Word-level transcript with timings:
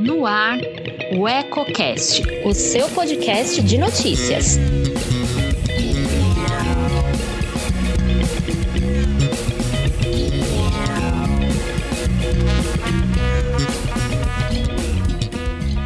No 0.00 0.26
ar, 0.26 0.58
o 1.12 1.28
EcoCast, 1.28 2.22
o 2.44 2.54
seu 2.54 2.88
podcast 2.90 3.60
de 3.62 3.76
notícias. 3.78 4.58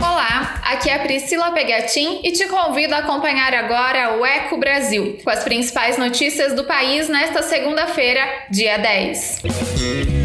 Olá, 0.00 0.60
aqui 0.64 0.90
é 0.90 0.94
a 0.94 0.98
Priscila 1.00 1.52
Pegatin 1.52 2.20
e 2.22 2.32
te 2.32 2.46
convido 2.48 2.94
a 2.94 2.98
acompanhar 2.98 3.54
agora 3.54 4.18
o 4.18 4.26
Eco 4.26 4.58
Brasil, 4.58 5.18
com 5.24 5.30
as 5.30 5.42
principais 5.42 5.96
notícias 5.96 6.52
do 6.52 6.64
país 6.64 7.08
nesta 7.08 7.42
segunda-feira, 7.42 8.46
dia 8.50 8.78
10. 8.78 10.23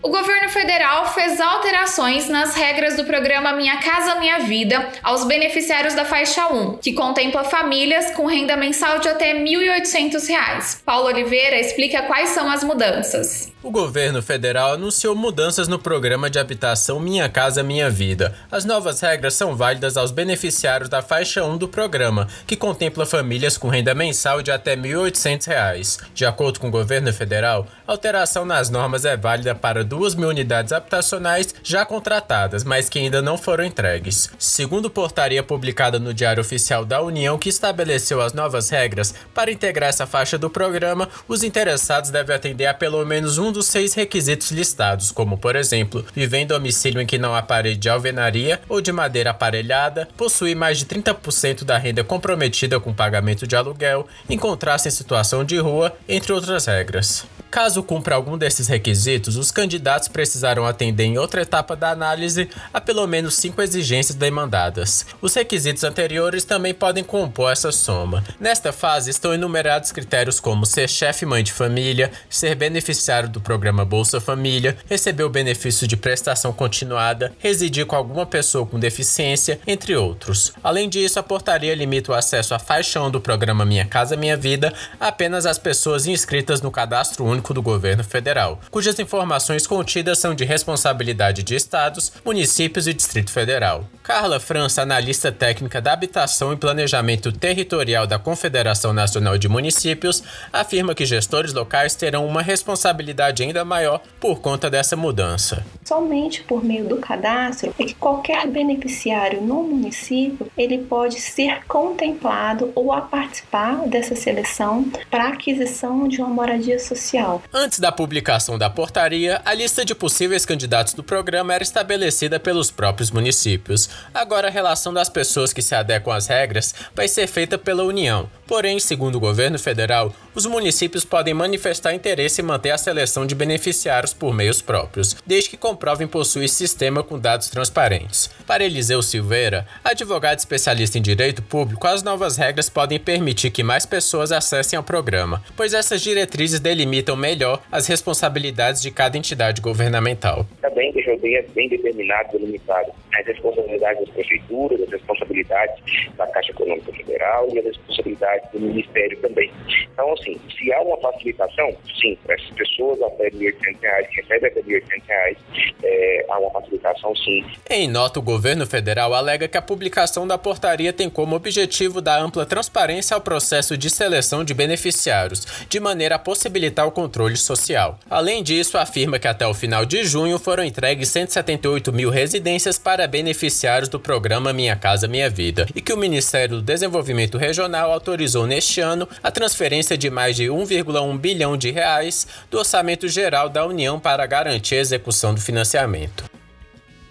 O 0.00 0.10
governo 0.10 0.48
federal 0.48 1.12
fez 1.12 1.40
alterações 1.40 2.28
nas 2.28 2.54
regras 2.54 2.96
do 2.96 3.04
programa 3.04 3.52
Minha 3.52 3.78
Casa 3.78 4.14
Minha 4.20 4.40
Vida 4.40 4.88
aos 5.02 5.24
beneficiários 5.24 5.94
da 5.94 6.04
faixa 6.04 6.46
1, 6.46 6.78
que 6.78 6.92
contempla 6.92 7.42
famílias 7.42 8.12
com 8.12 8.26
renda 8.26 8.56
mensal 8.56 9.00
de 9.00 9.08
até 9.08 9.32
R$ 9.32 9.40
1.800. 9.40 10.82
Paulo 10.84 11.08
Oliveira 11.08 11.58
explica 11.58 12.02
quais 12.02 12.30
são 12.30 12.48
as 12.48 12.62
mudanças. 12.62 13.52
O 13.60 13.72
governo 13.72 14.22
federal 14.22 14.74
anunciou 14.74 15.16
mudanças 15.16 15.66
no 15.66 15.80
programa 15.80 16.30
de 16.30 16.38
habitação 16.38 17.00
Minha 17.00 17.28
Casa 17.28 17.60
Minha 17.60 17.90
Vida. 17.90 18.32
As 18.52 18.64
novas 18.64 19.00
regras 19.00 19.34
são 19.34 19.56
válidas 19.56 19.96
aos 19.96 20.12
beneficiários 20.12 20.88
da 20.88 21.02
faixa 21.02 21.44
1 21.44 21.58
do 21.58 21.66
programa, 21.66 22.28
que 22.46 22.54
contempla 22.54 23.04
famílias 23.04 23.58
com 23.58 23.68
renda 23.68 23.96
mensal 23.96 24.42
de 24.42 24.52
até 24.52 24.76
R$ 24.76 24.82
1.800. 24.82 26.02
De 26.14 26.24
acordo 26.24 26.60
com 26.60 26.68
o 26.68 26.70
governo 26.70 27.12
federal, 27.12 27.66
a 27.84 27.90
alteração 27.90 28.44
nas 28.44 28.70
normas 28.70 29.04
é 29.04 29.16
válida 29.16 29.56
para 29.56 29.82
2 29.82 30.14
mil 30.14 30.28
unidades 30.28 30.72
habitacionais 30.72 31.52
já 31.60 31.84
contratadas, 31.84 32.62
mas 32.62 32.88
que 32.88 33.00
ainda 33.00 33.20
não 33.20 33.36
foram 33.36 33.64
entregues. 33.64 34.30
Segundo 34.38 34.88
portaria 34.88 35.42
publicada 35.42 35.98
no 35.98 36.14
Diário 36.14 36.42
Oficial 36.42 36.84
da 36.84 37.02
União, 37.02 37.36
que 37.36 37.48
estabeleceu 37.48 38.20
as 38.20 38.32
novas 38.32 38.70
regras 38.70 39.12
para 39.34 39.50
integrar 39.50 39.88
essa 39.88 40.06
faixa 40.06 40.38
do 40.38 40.48
programa, 40.48 41.08
os 41.26 41.42
interessados 41.42 42.10
devem 42.10 42.36
atender 42.36 42.66
a 42.66 42.72
pelo 42.72 43.04
menos 43.04 43.36
um 43.36 43.48
dos 43.58 43.66
seis 43.66 43.92
requisitos 43.92 44.52
listados, 44.52 45.10
como, 45.10 45.36
por 45.36 45.56
exemplo, 45.56 46.04
viver 46.14 46.38
em 46.38 46.46
domicílio 46.46 47.00
em 47.00 47.06
que 47.06 47.18
não 47.18 47.34
há 47.34 47.42
parede 47.42 47.76
de 47.76 47.88
alvenaria 47.88 48.60
ou 48.68 48.80
de 48.80 48.92
madeira 48.92 49.30
aparelhada, 49.30 50.08
possuir 50.16 50.54
mais 50.54 50.78
de 50.78 50.86
30% 50.86 51.64
da 51.64 51.76
renda 51.76 52.04
comprometida 52.04 52.78
com 52.78 52.94
pagamento 52.94 53.48
de 53.48 53.56
aluguel, 53.56 54.06
encontrar-se 54.30 54.86
em 54.86 54.92
situação 54.92 55.44
de 55.44 55.58
rua, 55.58 55.92
entre 56.08 56.32
outras 56.32 56.66
regras. 56.66 57.26
Caso 57.50 57.82
cumpra 57.82 58.14
algum 58.14 58.36
desses 58.36 58.68
requisitos, 58.68 59.36
os 59.36 59.50
candidatos 59.50 60.06
precisarão 60.06 60.66
atender 60.66 61.04
em 61.04 61.18
outra 61.18 61.40
etapa 61.40 61.74
da 61.74 61.90
análise 61.90 62.48
a 62.72 62.80
pelo 62.80 63.06
menos 63.06 63.36
cinco 63.36 63.62
exigências 63.62 64.14
demandadas. 64.14 65.06
Os 65.20 65.34
requisitos 65.34 65.82
anteriores 65.82 66.44
também 66.44 66.74
podem 66.74 67.02
compor 67.02 67.50
essa 67.50 67.72
soma. 67.72 68.22
Nesta 68.38 68.70
fase 68.70 69.10
estão 69.10 69.32
enumerados 69.32 69.92
critérios 69.92 70.38
como 70.38 70.66
ser 70.66 70.88
chefe 70.88 71.24
mãe 71.24 71.42
de 71.42 71.52
família, 71.52 72.12
ser 72.28 72.54
beneficiário 72.54 73.28
do 73.28 73.40
programa 73.40 73.84
Bolsa 73.84 74.20
Família, 74.20 74.76
receber 74.88 75.24
o 75.24 75.30
benefício 75.30 75.88
de 75.88 75.96
prestação 75.96 76.52
continuada, 76.52 77.32
residir 77.38 77.86
com 77.86 77.96
alguma 77.96 78.26
pessoa 78.26 78.66
com 78.66 78.78
deficiência, 78.78 79.58
entre 79.66 79.96
outros. 79.96 80.52
Além 80.62 80.88
disso, 80.88 81.18
a 81.18 81.22
portaria 81.22 81.74
limita 81.74 82.12
o 82.12 82.14
acesso 82.14 82.54
à 82.54 82.58
faixa 82.58 83.00
1 83.00 83.10
do 83.10 83.20
programa 83.20 83.64
Minha 83.64 83.86
Casa 83.86 84.16
Minha 84.16 84.36
Vida 84.36 84.72
apenas 85.00 85.46
às 85.46 85.58
pessoas 85.58 86.06
inscritas 86.06 86.60
no 86.60 86.70
cadastro 86.70 87.24
único 87.24 87.37
do 87.54 87.62
governo 87.62 88.04
federal, 88.04 88.60
cujas 88.70 88.98
informações 88.98 89.66
contidas 89.66 90.18
são 90.18 90.34
de 90.34 90.44
responsabilidade 90.44 91.42
de 91.42 91.54
estados, 91.54 92.12
municípios 92.24 92.86
e 92.86 92.92
Distrito 92.92 93.30
Federal. 93.30 93.84
Carla 94.02 94.40
França, 94.40 94.82
analista 94.82 95.30
técnica 95.30 95.80
da 95.80 95.92
Habitação 95.92 96.52
e 96.52 96.56
Planejamento 96.56 97.30
Territorial 97.30 98.06
da 98.06 98.18
Confederação 98.18 98.92
Nacional 98.92 99.36
de 99.36 99.48
Municípios, 99.48 100.22
afirma 100.52 100.94
que 100.94 101.04
gestores 101.04 101.52
locais 101.52 101.94
terão 101.94 102.26
uma 102.26 102.40
responsabilidade 102.40 103.42
ainda 103.42 103.64
maior 103.64 104.00
por 104.18 104.40
conta 104.40 104.70
dessa 104.70 104.96
mudança. 104.96 105.64
Somente 105.84 106.42
por 106.42 106.64
meio 106.64 106.88
do 106.88 106.96
cadastro 106.96 107.74
é 107.78 107.84
que 107.84 107.94
qualquer 107.94 108.46
beneficiário 108.46 109.42
no 109.42 109.62
município 109.62 110.50
ele 110.56 110.78
pode 110.78 111.20
ser 111.20 111.66
contemplado 111.66 112.72
ou 112.74 112.92
a 112.92 113.02
participar 113.02 113.86
dessa 113.86 114.16
seleção 114.16 114.90
para 115.10 115.28
aquisição 115.28 116.08
de 116.08 116.20
uma 116.20 116.28
moradia 116.28 116.78
social. 116.78 117.27
Antes 117.52 117.78
da 117.78 117.92
publicação 117.92 118.56
da 118.56 118.70
portaria, 118.70 119.40
a 119.44 119.52
lista 119.52 119.84
de 119.84 119.94
possíveis 119.94 120.46
candidatos 120.46 120.94
do 120.94 121.02
programa 121.02 121.52
era 121.52 121.62
estabelecida 121.62 122.40
pelos 122.40 122.70
próprios 122.70 123.10
municípios. 123.10 123.88
Agora, 124.14 124.48
a 124.48 124.50
relação 124.50 124.92
das 124.92 125.08
pessoas 125.08 125.52
que 125.52 125.62
se 125.62 125.74
adequam 125.74 126.14
às 126.14 126.26
regras 126.26 126.74
vai 126.94 127.06
ser 127.06 127.26
feita 127.26 127.58
pela 127.58 127.84
União. 127.84 128.28
Porém, 128.48 128.80
segundo 128.80 129.16
o 129.16 129.20
governo 129.20 129.58
federal, 129.58 130.10
os 130.34 130.46
municípios 130.46 131.04
podem 131.04 131.34
manifestar 131.34 131.92
interesse 131.92 132.40
em 132.40 132.44
manter 132.44 132.70
a 132.70 132.78
seleção 132.78 133.26
de 133.26 133.34
beneficiários 133.34 134.14
por 134.14 134.34
meios 134.34 134.62
próprios, 134.62 135.14
desde 135.26 135.50
que 135.50 135.56
comprovem 135.58 136.08
possuir 136.08 136.48
sistema 136.48 137.02
com 137.02 137.18
dados 137.18 137.50
transparentes. 137.50 138.30
Para 138.46 138.64
Eliseu 138.64 139.02
Silveira, 139.02 139.66
advogado 139.84 140.38
especialista 140.38 140.96
em 140.96 141.02
direito 141.02 141.42
público, 141.42 141.86
as 141.86 142.02
novas 142.02 142.38
regras 142.38 142.70
podem 142.70 142.98
permitir 142.98 143.50
que 143.50 143.62
mais 143.62 143.84
pessoas 143.84 144.32
acessem 144.32 144.78
ao 144.78 144.82
programa, 144.82 145.42
pois 145.54 145.74
essas 145.74 146.00
diretrizes 146.00 146.58
delimitam 146.58 147.16
melhor 147.16 147.60
as 147.70 147.86
responsabilidades 147.86 148.80
de 148.80 148.90
cada 148.90 149.18
entidade 149.18 149.60
governamental. 149.60 150.46
Também 150.62 150.90
deixou 150.92 151.18
bem, 151.18 151.44
bem 151.54 151.68
determinado, 151.68 152.32
delimitado 152.32 152.92
as 153.14 153.26
responsabilidades 153.26 154.06
das 154.06 154.14
prefeituras, 154.14 154.80
as 154.80 154.90
responsabilidades 154.90 155.74
da 156.16 156.26
Caixa 156.28 156.52
Econômica 156.52 156.92
Federal 156.92 157.48
e 157.52 157.58
as 157.58 157.66
responsabilidades 157.66 158.37
do 158.52 158.60
Ministério 158.60 159.18
também. 159.18 159.50
Então, 159.92 160.12
assim, 160.12 160.38
se 160.56 160.72
há 160.72 160.80
uma 160.80 160.96
facilitação, 160.98 161.74
sim, 162.00 162.16
para 162.24 162.34
essas 162.34 162.50
pessoas 162.50 163.00
até 163.02 163.24
R$ 163.24 163.30
1.800, 163.30 164.08
que 164.08 164.20
recebem 164.20 164.50
até 164.50 164.60
R$ 164.60 164.80
1.800, 164.80 165.36
é, 165.82 166.26
há 166.28 166.38
uma 166.38 166.50
facilitação, 166.50 167.14
sim. 167.16 167.44
Em 167.70 167.88
nota, 167.88 168.18
o 168.18 168.22
governo 168.22 168.66
federal 168.66 169.14
alega 169.14 169.48
que 169.48 169.56
a 169.56 169.62
publicação 169.62 170.26
da 170.26 170.38
portaria 170.38 170.92
tem 170.92 171.10
como 171.10 171.36
objetivo 171.36 172.00
dar 172.00 172.20
ampla 172.20 172.46
transparência 172.46 173.14
ao 173.14 173.20
processo 173.20 173.76
de 173.76 173.90
seleção 173.90 174.44
de 174.44 174.54
beneficiários, 174.54 175.66
de 175.68 175.80
maneira 175.80 176.16
a 176.16 176.18
possibilitar 176.18 176.86
o 176.86 176.92
controle 176.92 177.36
social. 177.36 177.98
Além 178.08 178.42
disso, 178.42 178.78
afirma 178.78 179.18
que 179.18 179.28
até 179.28 179.46
o 179.46 179.54
final 179.54 179.84
de 179.84 180.04
junho 180.04 180.38
foram 180.38 180.64
entregues 180.64 181.08
178 181.08 181.92
mil 181.92 182.10
residências 182.10 182.78
para 182.78 183.06
beneficiários 183.06 183.88
do 183.88 183.98
programa 183.98 184.52
Minha 184.52 184.76
Casa 184.76 185.08
Minha 185.08 185.28
Vida 185.28 185.66
e 185.74 185.80
que 185.80 185.92
o 185.92 185.96
Ministério 185.96 186.56
do 186.56 186.62
Desenvolvimento 186.62 187.38
Regional 187.38 187.92
autorizou 187.92 188.27
neste 188.34 188.80
ano 188.80 189.08
a 189.22 189.30
transferência 189.30 189.96
de 189.96 190.10
mais 190.10 190.36
de 190.36 190.44
1,1 190.44 191.18
bilhão 191.18 191.56
de 191.56 191.70
reais 191.70 192.26
do 192.50 192.58
orçamento 192.58 193.08
geral 193.08 193.48
da 193.48 193.66
União 193.66 193.98
para 193.98 194.26
garantir 194.26 194.76
a 194.76 194.80
execução 194.80 195.34
do 195.34 195.40
financiamento. 195.40 196.24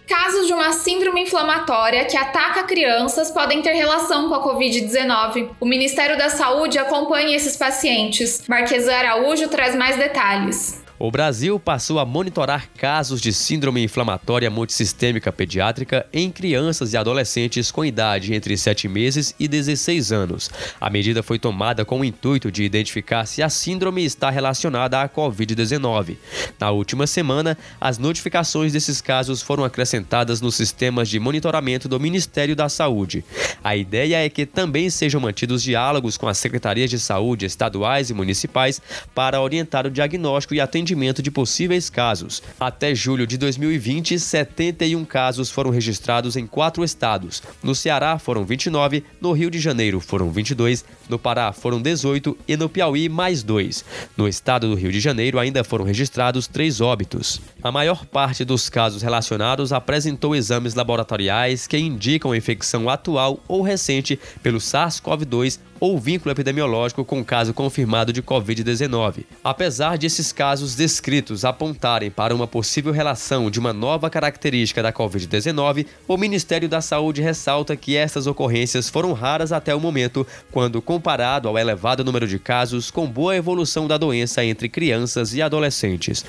Casos 0.07 0.47
de 0.47 0.53
uma 0.53 0.71
síndrome 0.71 1.23
inflamatória 1.23 2.05
que 2.05 2.15
ataca 2.15 2.63
crianças 2.63 3.29
podem 3.29 3.61
ter 3.61 3.73
relação 3.73 4.29
com 4.29 4.35
a 4.35 4.43
Covid-19. 4.43 5.49
O 5.59 5.65
Ministério 5.65 6.17
da 6.17 6.29
Saúde 6.29 6.79
acompanha 6.79 7.35
esses 7.35 7.57
pacientes. 7.57 8.43
Marquesa 8.47 8.95
Araújo 8.95 9.49
traz 9.49 9.75
mais 9.75 9.97
detalhes. 9.97 10.81
O 10.99 11.11
Brasil 11.11 11.59
passou 11.59 11.99
a 11.99 12.05
monitorar 12.05 12.69
casos 12.75 13.21
de 13.21 13.31
síndrome 13.31 13.83
inflamatória 13.83 14.49
multissistêmica 14.49 15.31
pediátrica 15.31 16.07
em 16.11 16.31
crianças 16.31 16.91
e 16.91 16.97
adolescentes 16.97 17.69
com 17.69 17.85
idade 17.85 18.33
entre 18.33 18.57
7 18.57 18.87
meses 18.87 19.35
e 19.39 19.47
16 19.47 20.11
anos. 20.11 20.49
A 20.81 20.89
medida 20.89 21.21
foi 21.21 21.37
tomada 21.37 21.85
com 21.85 21.99
o 21.99 22.03
intuito 22.03 22.51
de 22.51 22.63
identificar 22.63 23.27
se 23.27 23.43
a 23.43 23.49
síndrome 23.49 24.03
está 24.03 24.31
relacionada 24.31 24.99
à 24.99 25.07
Covid-19. 25.07 26.17
Na 26.59 26.71
última 26.71 27.05
semana, 27.05 27.55
as 27.79 27.99
notificações 27.99 28.73
desses 28.73 28.99
casos 28.99 29.43
foram 29.43 29.63
acrescentadas 29.63 30.41
nos 30.41 30.55
sistemas 30.55 31.07
de 31.07 31.19
monitoramento 31.19 31.87
do 31.87 31.99
Ministério 31.99 32.55
da 32.55 32.69
Saúde. 32.69 33.23
A 33.63 33.75
ideia 33.75 34.25
é 34.25 34.29
que 34.29 34.47
também 34.47 34.89
sejam 34.89 35.21
mantidos 35.21 35.61
diálogos 35.61 36.17
com 36.17 36.27
as 36.27 36.39
secretarias 36.39 36.89
de 36.89 36.97
saúde 36.99 37.45
estaduais 37.45 38.09
e 38.09 38.15
municipais 38.15 38.81
para 39.13 39.39
orientar 39.39 39.85
o 39.85 39.91
diagnóstico 39.91 40.55
e 40.55 40.59
atendimento 40.59 40.86
atendimento 40.87 41.21
de 41.21 41.29
possíveis 41.29 41.89
casos. 41.89 42.41
Até 42.57 42.95
julho 42.95 43.27
de 43.27 43.37
2020, 43.37 44.17
71 44.17 45.03
casos 45.03 45.51
foram 45.51 45.69
registrados 45.69 46.37
em 46.37 46.47
quatro 46.47 46.81
estados. 46.83 47.43
No 47.61 47.75
Ceará 47.75 48.17
foram 48.17 48.45
29, 48.45 49.03
no 49.19 49.33
Rio 49.33 49.51
de 49.51 49.59
Janeiro 49.59 49.99
foram 49.99 50.31
22, 50.31 50.85
no 51.09 51.19
Pará 51.19 51.51
foram 51.51 51.81
18 51.81 52.37
e 52.47 52.55
no 52.55 52.69
Piauí 52.69 53.09
mais 53.09 53.43
dois. 53.43 53.83
No 54.15 54.29
estado 54.29 54.69
do 54.69 54.75
Rio 54.75 54.91
de 54.91 55.01
Janeiro 55.01 55.39
ainda 55.39 55.63
foram 55.63 55.83
registrados 55.83 56.47
três 56.47 56.79
óbitos. 56.79 57.41
A 57.61 57.71
maior 57.71 58.05
parte 58.05 58.45
dos 58.45 58.69
casos 58.69 59.01
relacionados 59.01 59.73
apresentou 59.73 60.35
exames 60.35 60.73
laboratoriais 60.73 61.67
que 61.67 61.77
indicam 61.77 62.33
infecção 62.33 62.89
atual 62.89 63.43
ou 63.45 63.61
recente 63.61 64.17
pelo 64.41 64.59
SARS-CoV-2 64.59 65.59
ou 65.79 65.99
vínculo 65.99 66.31
epidemiológico 66.31 67.05
com 67.05 67.23
caso 67.23 67.53
confirmado 67.53 68.13
de 68.13 68.21
Covid-19. 68.21 69.25
Apesar 69.43 69.97
de 69.97 70.05
esses 70.07 70.31
casos 70.31 70.75
descritos 70.75 71.45
apontarem 71.45 72.11
para 72.11 72.35
uma 72.35 72.47
possível 72.47 72.91
relação 72.91 73.49
de 73.49 73.59
uma 73.59 73.73
nova 73.73 74.09
característica 74.09 74.81
da 74.81 74.93
Covid-19, 74.93 75.85
o 76.07 76.17
Ministério 76.17 76.69
da 76.69 76.81
Saúde 76.81 77.21
ressalta 77.21 77.75
que 77.75 77.95
essas 77.95 78.27
ocorrências 78.27 78.89
foram 78.89 79.13
raras 79.13 79.51
até 79.51 79.73
o 79.75 79.79
momento, 79.79 80.25
quando 80.51 80.81
comparado 80.81 81.47
ao 81.47 81.57
elevado 81.57 82.03
número 82.03 82.27
de 82.27 82.39
casos 82.39 82.91
com 82.91 83.07
boa 83.07 83.35
evolução 83.35 83.87
da 83.87 83.97
doença 83.97 84.43
entre 84.43 84.69
crianças 84.69 85.33
e 85.33 85.41
adolescentes. 85.41 86.25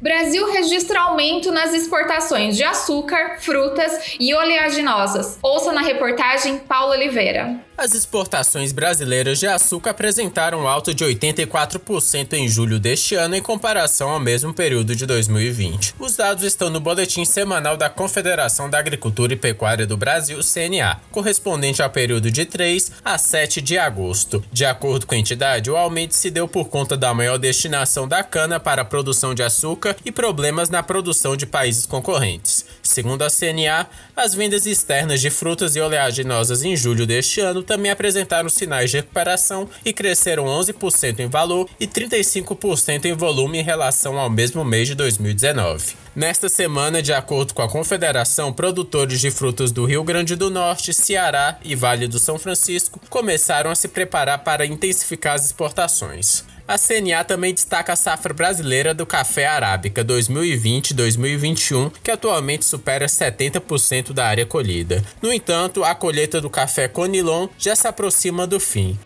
Brasil 0.00 0.50
registra 0.50 0.98
aumento 0.98 1.52
nas 1.52 1.74
exportações 1.74 2.56
de 2.56 2.64
açúcar, 2.64 3.36
frutas 3.38 4.16
e 4.18 4.34
oleaginosas. 4.34 5.38
Ouça 5.42 5.72
na 5.72 5.82
reportagem 5.82 6.58
Paulo 6.58 6.92
Oliveira. 6.92 7.60
As 7.76 7.94
exportações 7.94 8.72
brasileiras 8.72 9.38
de 9.38 9.46
açúcar 9.46 9.90
apresentaram 9.90 10.68
alta 10.68 10.94
de 10.94 11.04
84% 11.04 12.34
em 12.34 12.46
julho 12.46 12.78
deste 12.78 13.14
ano 13.14 13.36
em 13.36 13.42
comparação 13.42 14.10
ao 14.10 14.20
mesmo 14.20 14.52
período 14.52 14.94
de 14.94 15.06
2020. 15.06 15.94
Os 15.98 16.16
dados 16.16 16.44
estão 16.44 16.68
no 16.68 16.80
boletim 16.80 17.24
semanal 17.24 17.78
da 17.78 17.88
Confederação 17.88 18.68
da 18.68 18.78
Agricultura 18.78 19.32
e 19.32 19.36
Pecuária 19.36 19.86
do 19.86 19.96
Brasil, 19.96 20.40
CNA, 20.42 21.00
correspondente 21.10 21.82
ao 21.82 21.88
período 21.88 22.30
de 22.30 22.44
3 22.44 22.92
a 23.02 23.16
7 23.16 23.62
de 23.62 23.78
agosto. 23.78 24.44
De 24.52 24.66
acordo 24.66 25.06
com 25.06 25.14
a 25.14 25.18
entidade, 25.18 25.70
o 25.70 25.76
aumento 25.76 26.12
se 26.12 26.30
deu 26.30 26.46
por 26.46 26.68
conta 26.68 26.98
da 26.98 27.14
maior 27.14 27.38
destinação 27.38 28.06
da 28.06 28.22
cana 28.22 28.60
para 28.60 28.82
a 28.82 28.84
produção 28.84 29.34
de 29.34 29.42
açúcar 29.42 29.89
e 30.04 30.12
problemas 30.12 30.68
na 30.68 30.82
produção 30.82 31.36
de 31.36 31.46
países 31.46 31.86
concorrentes. 31.86 32.64
Segundo 32.82 33.22
a 33.22 33.30
CNA, 33.30 33.86
as 34.16 34.34
vendas 34.34 34.66
externas 34.66 35.20
de 35.20 35.30
frutas 35.30 35.76
e 35.76 35.80
oleaginosas 35.80 36.62
em 36.62 36.76
julho 36.76 37.06
deste 37.06 37.40
ano 37.40 37.62
também 37.62 37.90
apresentaram 37.90 38.48
sinais 38.48 38.90
de 38.90 38.98
recuperação 38.98 39.68
e 39.84 39.92
cresceram 39.92 40.46
11% 40.46 41.20
em 41.20 41.28
valor 41.28 41.68
e 41.78 41.86
35% 41.86 43.04
em 43.04 43.14
volume 43.14 43.58
em 43.58 43.62
relação 43.62 44.18
ao 44.18 44.30
mesmo 44.30 44.64
mês 44.64 44.88
de 44.88 44.94
2019. 44.94 45.94
Nesta 46.14 46.48
semana, 46.48 47.00
de 47.00 47.12
acordo 47.12 47.54
com 47.54 47.62
a 47.62 47.68
Confederação, 47.68 48.52
produtores 48.52 49.20
de 49.20 49.30
frutas 49.30 49.70
do 49.70 49.84
Rio 49.84 50.02
Grande 50.02 50.34
do 50.34 50.50
Norte, 50.50 50.92
Ceará 50.92 51.58
e 51.62 51.76
Vale 51.76 52.08
do 52.08 52.18
São 52.18 52.38
Francisco 52.38 53.00
começaram 53.08 53.70
a 53.70 53.76
se 53.76 53.86
preparar 53.86 54.42
para 54.42 54.66
intensificar 54.66 55.34
as 55.34 55.46
exportações. 55.46 56.44
A 56.70 56.78
CNA 56.78 57.24
também 57.24 57.52
destaca 57.52 57.94
a 57.94 57.96
safra 57.96 58.32
brasileira 58.32 58.94
do 58.94 59.04
café 59.04 59.44
arábica 59.44 60.04
2020-2021, 60.04 61.90
que 62.00 62.12
atualmente 62.12 62.64
supera 62.64 63.06
70% 63.06 64.12
da 64.12 64.24
área 64.24 64.46
colhida. 64.46 65.02
No 65.20 65.32
entanto, 65.32 65.82
a 65.82 65.96
colheita 65.96 66.40
do 66.40 66.48
café 66.48 66.86
Conilon 66.86 67.48
já 67.58 67.74
se 67.74 67.88
aproxima 67.88 68.46
do 68.46 68.60
fim. 68.60 68.96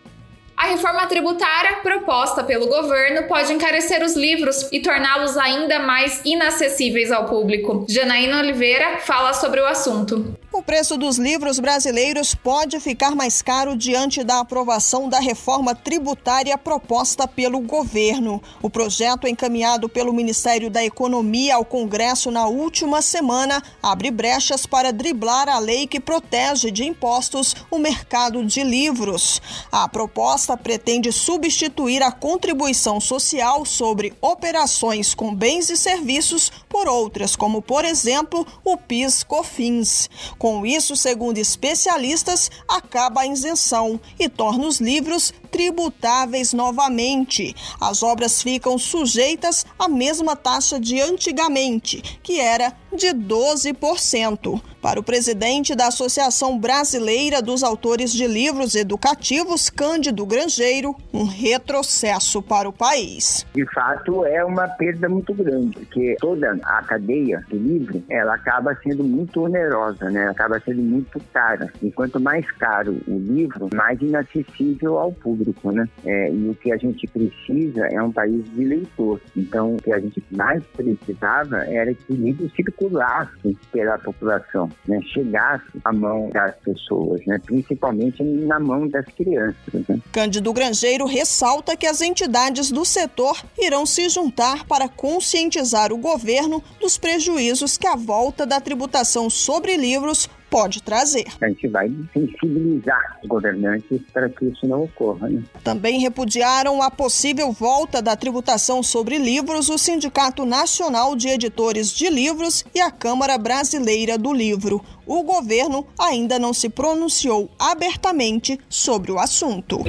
A 0.55 0.67
reforma 0.67 1.07
tributária 1.07 1.77
proposta 1.83 2.45
pelo 2.45 2.67
governo 2.67 3.27
pode 3.27 3.55
encarecer 3.55 4.05
os 4.05 4.15
livros 4.15 4.69
e 4.71 4.81
torná-los 4.81 5.35
ainda 5.39 5.79
mais 5.79 6.21
inacessíveis 6.23 7.11
ao 7.11 7.25
público. 7.25 7.87
Janaína 7.89 8.41
Oliveira 8.41 8.99
fala 8.99 9.33
sobre 9.33 9.63
o 9.63 9.67
assunto. 9.67 10.37
O 10.55 10.63
preço 10.63 10.97
dos 10.97 11.19
livros 11.19 11.59
brasileiros 11.59 12.33
pode 12.33 12.79
ficar 12.79 13.17
mais 13.17 13.43
caro 13.43 13.77
diante 13.77 14.23
da 14.23 14.39
aprovação 14.39 15.09
da 15.09 15.19
reforma 15.19 15.75
tributária 15.75 16.57
proposta 16.57 17.27
pelo 17.27 17.59
governo. 17.59 18.41
O 18.63 18.71
projeto 18.71 19.27
encaminhado 19.27 19.89
pelo 19.89 20.13
Ministério 20.13 20.71
da 20.71 20.85
Economia 20.85 21.57
ao 21.57 21.65
Congresso 21.65 22.31
na 22.31 22.47
última 22.47 23.03
semana 23.03 23.61
abre 23.83 24.13
brechas 24.13 24.65
para 24.65 24.93
driblar 24.93 25.49
a 25.49 25.59
lei 25.59 25.89
que 25.89 25.99
protege 25.99 26.71
de 26.71 26.85
impostos 26.85 27.57
o 27.69 27.77
mercado 27.77 28.45
de 28.45 28.63
livros. 28.63 29.43
A 29.73 29.89
proposta 29.89 30.57
pretende 30.57 31.11
substituir 31.11 32.01
a 32.01 32.13
contribuição 32.13 33.01
social 33.01 33.67
sobre 33.67 34.15
operações 34.21 35.15
com 35.15 35.35
bens 35.35 35.69
e 35.69 35.77
serviços 35.77 36.53
por 36.69 36.87
outras, 36.87 37.35
como, 37.35 37.61
por 37.61 37.85
exemplo, 37.85 38.47
o 38.65 38.77
PIS-COFINS. 38.77 40.09
Com 40.45 40.67
isso, 40.67 40.95
segundo 40.95 41.39
especialistas, 41.39 42.51
acaba 42.69 43.23
a 43.23 43.27
isenção 43.27 43.99
e 44.19 44.29
torna 44.29 44.67
os 44.67 44.79
livros 44.79 45.33
tributáveis 45.55 46.53
novamente. 46.53 47.55
As 47.81 48.03
obras 48.03 48.43
ficam 48.43 48.77
sujeitas 48.77 49.65
à 49.79 49.89
mesma 49.89 50.35
taxa 50.35 50.81
de 50.81 51.01
antigamente, 51.01 52.03
que 52.25 52.41
era 52.41 52.73
de 52.93 53.09
12%. 53.09 54.61
Para 54.83 55.01
o 55.01 55.03
presidente 55.03 55.75
da 55.75 55.87
Associação 55.87 56.59
Brasileira 56.59 57.41
dos 57.41 57.63
Autores 57.63 58.13
de 58.13 58.27
Livros 58.27 58.75
Educativos, 58.75 59.71
Cândido 59.71 60.27
Grangeiro, 60.27 60.95
um 61.13 61.25
retrocesso 61.25 62.43
para 62.43 62.69
o 62.69 62.73
país. 62.73 63.47
De 63.55 63.65
fato, 63.73 64.27
é 64.27 64.45
uma 64.45 64.69
perda 64.69 65.09
muito 65.09 65.33
grande, 65.33 65.79
porque 65.79 66.17
toda 66.21 66.59
a 66.65 66.83
cadeia 66.83 67.43
de 67.49 67.57
livro, 67.57 68.03
ela 68.11 68.35
acaba 68.35 68.77
sendo 68.83 69.03
muito 69.05 69.45
onerosa, 69.45 70.11
né? 70.11 70.29
Acaba 70.29 70.61
sendo 70.61 70.83
muito 70.83 71.19
cara. 71.33 71.73
E 71.83 71.91
quanto 71.91 72.21
mais 72.21 72.51
caro 72.53 73.01
o 73.09 73.19
livro, 73.19 73.71
mais 73.75 73.99
inacessível 74.03 74.99
ao 74.99 75.13
público, 75.13 75.44
né? 75.73 75.89
É, 76.05 76.33
e 76.33 76.49
o 76.49 76.55
que 76.55 76.73
a 76.73 76.77
gente 76.77 77.07
precisa 77.09 77.87
é 77.87 78.03
um 78.03 78.13
país 78.13 78.45
de 78.55 78.65
leitor. 78.65 79.21
Então, 79.37 79.75
o 79.75 79.83
que 79.83 79.93
a 79.93 80.01
gente 80.01 80.23
mais 80.31 80.63
precisava 80.77 81.65
era 81.65 81.93
que 81.95 82.13
o 82.13 82.15
livro 82.15 82.51
circulasse 82.55 83.57
pela 83.73 83.99
população 83.99 84.71
né, 84.87 85.01
chegasse 85.13 85.65
à 85.85 85.93
mão 85.93 86.29
das 86.31 86.55
pessoas, 86.57 87.21
né, 87.27 87.41
principalmente 87.45 88.23
na 88.23 88.59
mão 88.59 88.89
das 88.89 89.07
crianças. 89.07 89.87
Né. 89.89 89.99
Cândido 90.13 90.53
Grangeiro 90.53 91.07
ressalta 91.07 91.77
que 91.77 91.87
as 91.87 92.01
entidades 92.01 92.71
do 92.71 92.85
setor 92.85 93.43
irão 93.59 93.87
se 93.87 94.09
juntar 94.09 94.65
para 94.67 94.89
conscientizar 94.89 95.93
o 95.93 95.99
governo 95.99 96.63
dos 96.81 96.97
prejuízos 96.99 97.77
que 97.77 97.87
a 97.87 97.97
volta 97.97 98.47
da 98.47 98.61
tributação 98.61 99.29
sobre 99.29 99.77
livros 99.77 100.29
pode 100.55 100.81
trazer. 100.85 101.27
A 101.41 101.49
gente 101.49 101.67
vai 101.67 101.93
sensibilizar 102.13 103.19
os 103.21 103.29
governantes 103.29 104.01
para 104.13 104.29
que 104.29 104.45
isso 104.45 104.65
não 104.69 104.85
ocorra. 104.85 105.29
Né? 105.29 105.43
Também 105.65 105.99
repudiaram 105.99 106.81
a 106.81 106.93
possível 106.93 107.51
volta 107.51 108.01
da 108.01 108.15
tributação 108.15 108.81
sobre 108.81 109.19
livros 109.19 109.69
o 109.69 109.77
Sindicato 109.77 110.47
Nacional 110.47 111.17
de 111.17 111.27
Editores 111.27 111.93
de 111.93 112.09
Livros 112.09 112.65
e 112.73 112.81
a 112.81 112.89
Câmara 112.89 113.37
Brasileira 113.37 114.17
do 114.17 114.33
Livro. 114.33 114.81
O 115.05 115.25
governo 115.25 115.85
ainda 115.99 116.39
não 116.39 116.55
se 116.55 116.69
pronunciou 116.69 117.51
abertamente 117.59 118.57
sobre 118.69 119.11
o 119.11 119.19
assunto. 119.19 119.83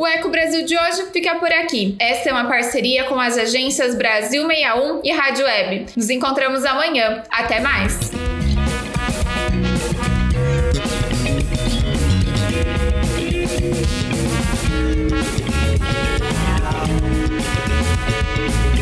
O 0.00 0.06
Eco 0.06 0.30
Brasil 0.30 0.64
de 0.64 0.78
hoje 0.78 1.10
fica 1.12 1.34
por 1.34 1.52
aqui. 1.52 1.94
Esta 1.98 2.30
é 2.30 2.32
uma 2.32 2.48
parceria 2.48 3.04
com 3.04 3.20
as 3.20 3.36
agências 3.36 3.94
Brasil 3.94 4.46
61 4.46 5.02
e 5.04 5.12
Rádio 5.12 5.44
Web. 5.44 5.88
Nos 5.94 6.08
encontramos 6.08 6.64
amanhã. 6.64 7.22
Até 7.30 7.60
mais! 7.60 8.10
Thank 18.40 18.79